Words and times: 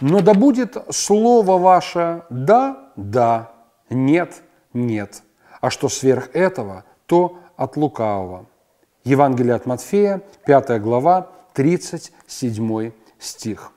Но 0.00 0.20
да 0.20 0.34
будет 0.34 0.76
слово 0.90 1.58
ваше 1.58 2.22
«да», 2.30 2.90
«да», 2.96 3.52
«нет», 3.90 4.42
«нет», 4.72 5.22
а 5.60 5.70
что 5.70 5.88
сверх 5.88 6.30
этого, 6.34 6.84
то 7.06 7.38
от 7.56 7.76
лукавого. 7.76 8.46
Евангелие 9.04 9.54
от 9.54 9.66
Матфея, 9.66 10.22
5 10.46 10.80
глава, 10.80 11.30
37 11.54 12.92
стих. 13.18 13.72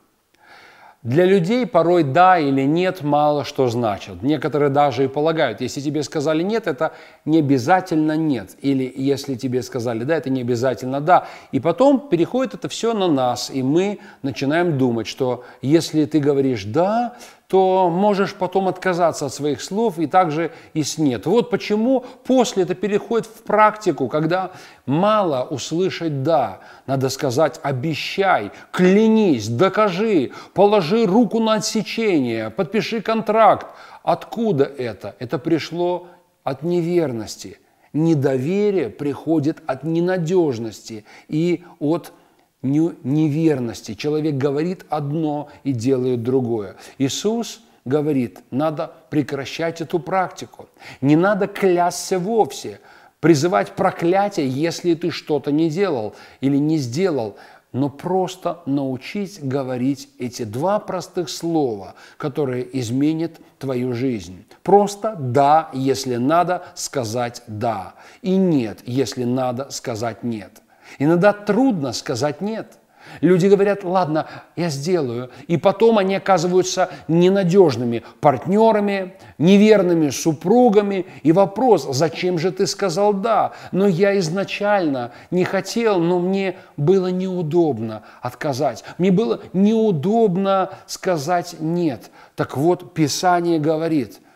Для 1.04 1.26
людей 1.26 1.66
порой 1.66 2.04
«да» 2.04 2.38
или 2.38 2.62
«нет» 2.62 3.02
мало 3.02 3.44
что 3.44 3.68
значит. 3.70 4.22
Некоторые 4.22 4.70
даже 4.70 5.06
и 5.06 5.08
полагают, 5.08 5.60
если 5.60 5.82
тебе 5.82 6.04
сказали 6.04 6.44
«нет», 6.44 6.68
это 6.68 6.94
не 7.26 7.40
обязательно 7.40 8.16
«нет». 8.16 8.56
Или 8.62 8.94
если 8.96 9.34
тебе 9.34 9.64
сказали 9.64 10.04
«да», 10.04 10.16
это 10.16 10.30
не 10.30 10.42
обязательно 10.42 11.02
«да». 11.02 11.28
И 11.52 11.60
потом 11.60 12.08
переходит 12.08 12.54
это 12.54 12.70
все 12.70 12.94
на 12.94 13.08
нас, 13.08 13.50
и 13.52 13.64
мы 13.64 13.98
начинаем 14.22 14.78
думать, 14.78 15.08
что 15.08 15.44
если 15.64 16.06
ты 16.06 16.20
говоришь 16.20 16.66
«да», 16.66 17.16
то 17.52 17.90
можешь 17.90 18.34
потом 18.34 18.70
отказаться 18.70 19.26
от 19.26 19.34
своих 19.34 19.62
слов 19.62 20.00
и 20.00 20.08
также 20.08 20.54
и 20.74 20.84
с 20.84 20.98
«нет». 20.98 21.26
Вот 21.26 21.50
почему 21.50 22.06
после 22.24 22.64
это 22.64 22.76
переходит 22.76 23.28
в 23.28 23.44
практику, 23.44 24.08
когда 24.08 24.52
мало 24.86 25.44
услышать 25.44 26.24
«да», 26.24 26.62
надо 26.88 27.10
сказать 27.10 27.60
«обещай», 27.62 28.54
«клянись», 28.72 29.50
«докажи», 29.50 30.32
«положи 30.54 31.06
руку 31.06 31.42
на 31.42 31.56
отсечение», 31.56 32.52
«подпиши 32.52 33.02
контракт». 33.02 33.68
Откуда 34.02 34.64
это? 34.64 35.18
Это 35.20 35.38
пришло 35.38 36.08
от 36.46 36.64
неверности. 36.64 37.60
Недоверие 37.92 38.90
приходит 38.90 39.62
от 39.68 39.84
ненадежности 39.84 41.04
и 41.28 41.66
от 41.82 42.14
неверности. 42.62 43.96
Человек 43.96 44.36
говорит 44.36 44.86
одно 44.90 45.50
и 45.64 45.72
делает 45.72 46.24
другое. 46.24 46.76
Иисус 46.98 47.62
говорит, 47.86 48.40
надо 48.52 48.92
прекращать 49.10 49.82
эту 49.82 50.00
практику. 50.00 50.70
Не 51.02 51.16
надо 51.16 51.48
клясться 51.48 52.20
вовсе, 52.20 52.80
призывать 53.20 53.72
проклятие, 53.72 54.48
если 54.48 54.94
ты 54.94 55.12
что-то 55.12 55.52
не 55.52 55.70
делал 55.70 56.16
или 56.42 56.58
не 56.58 56.78
сделал, 56.78 57.38
но 57.72 57.90
просто 57.90 58.60
научить 58.66 59.40
говорить 59.42 60.10
эти 60.20 60.44
два 60.44 60.80
простых 60.80 61.30
слова, 61.30 61.96
которые 62.18 62.68
изменят 62.80 63.40
твою 63.60 63.94
жизнь. 63.94 64.46
Просто 64.62 65.16
«да», 65.18 65.70
если 65.74 66.18
надо 66.18 66.64
сказать 66.76 67.44
«да», 67.48 67.94
и 68.22 68.36
«нет», 68.36 68.80
если 68.86 69.24
надо 69.24 69.70
сказать 69.70 70.24
«нет». 70.24 70.62
Иногда 71.00 71.34
трудно 71.34 71.94
сказать 71.94 72.42
«нет». 72.42 72.78
Люди 73.20 73.48
говорят, 73.48 73.84
ладно, 73.84 74.28
я 74.56 74.70
сделаю. 74.70 75.32
И 75.48 75.58
потом 75.58 75.98
они 75.98 76.16
оказываются 76.16 76.90
ненадежными 77.08 78.04
партнерами, 78.22 79.16
неверными 79.38 80.10
супругами. 80.10 81.06
И 81.24 81.32
вопрос, 81.32 81.88
зачем 81.90 82.40
же 82.40 82.52
ты 82.52 82.68
сказал 82.68 83.14
«да»? 83.14 83.52
Но 83.72 83.88
я 83.88 84.18
изначально 84.20 85.12
не 85.30 85.44
хотел, 85.44 86.00
но 86.00 86.20
мне 86.20 86.56
было 86.78 87.08
неудобно 87.08 88.04
отказать. 88.22 88.84
Мне 88.98 89.12
было 89.12 89.42
неудобно 89.54 90.70
сказать 90.86 91.56
«нет». 91.60 92.12
Так 92.36 92.56
вот, 92.56 92.94
Писание 92.94 93.60
говорит– 93.60 94.20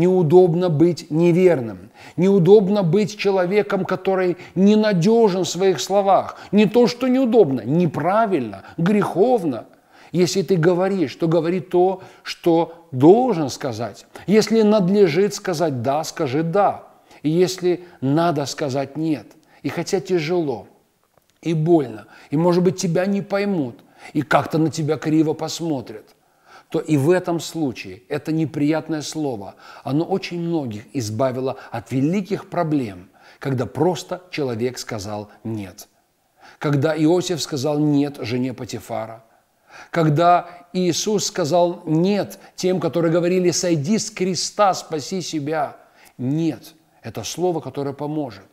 Неудобно 0.00 0.70
быть 0.70 1.10
неверным. 1.10 1.90
Неудобно 2.16 2.82
быть 2.82 3.18
человеком, 3.18 3.84
который 3.84 4.38
ненадежен 4.54 5.44
в 5.44 5.48
своих 5.48 5.78
словах. 5.78 6.38
Не 6.52 6.64
то, 6.64 6.86
что 6.86 7.06
неудобно, 7.06 7.60
неправильно, 7.60 8.62
греховно. 8.78 9.66
Если 10.10 10.40
ты 10.40 10.56
говоришь, 10.56 11.14
то 11.16 11.28
говори 11.28 11.60
то, 11.60 12.00
что 12.22 12.86
должен 12.92 13.50
сказать. 13.50 14.06
Если 14.26 14.62
надлежит 14.62 15.34
сказать 15.34 15.82
«да», 15.82 16.02
скажи 16.02 16.42
«да». 16.42 16.84
И 17.22 17.28
если 17.28 17.84
надо 18.00 18.46
сказать 18.46 18.96
«нет». 18.96 19.26
И 19.60 19.68
хотя 19.68 20.00
тяжело, 20.00 20.66
и 21.42 21.52
больно, 21.52 22.06
и, 22.30 22.38
может 22.38 22.64
быть, 22.64 22.78
тебя 22.78 23.04
не 23.04 23.20
поймут, 23.20 23.74
и 24.14 24.22
как-то 24.22 24.56
на 24.56 24.70
тебя 24.70 24.96
криво 24.96 25.34
посмотрят– 25.34 26.06
то 26.70 26.78
и 26.78 26.96
в 26.96 27.10
этом 27.10 27.40
случае 27.40 28.02
это 28.08 28.32
неприятное 28.32 29.02
слово, 29.02 29.56
оно 29.82 30.04
очень 30.04 30.40
многих 30.40 30.84
избавило 30.92 31.56
от 31.72 31.90
великих 31.90 32.48
проблем, 32.48 33.10
когда 33.40 33.66
просто 33.66 34.22
человек 34.30 34.78
сказал 34.78 35.30
«нет». 35.44 35.88
Когда 36.58 36.96
Иосиф 36.96 37.42
сказал 37.42 37.78
«нет» 37.78 38.18
жене 38.20 38.54
Патифара, 38.54 39.24
когда 39.90 40.68
Иисус 40.72 41.26
сказал 41.26 41.82
«нет» 41.86 42.38
тем, 42.54 42.78
которые 42.78 43.12
говорили 43.12 43.50
«сойди 43.50 43.98
с 43.98 44.10
креста, 44.10 44.72
спаси 44.72 45.22
себя». 45.22 45.76
Нет, 46.18 46.74
это 47.02 47.24
слово, 47.24 47.60
которое 47.60 47.94
поможет. 47.94 48.44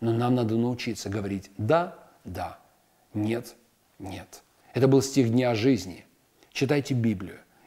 Но 0.00 0.12
нам 0.12 0.34
надо 0.34 0.56
научиться 0.56 1.08
говорить 1.08 1.50
«да», 1.56 1.96
«да», 2.24 2.58
«нет», 3.14 3.54
«нет». 3.98 4.42
Это 4.74 4.86
был 4.86 5.00
стих 5.00 5.30
Дня 5.30 5.54
жизни. 5.54 6.04
Читайте 6.52 6.94
Библию 6.94 7.38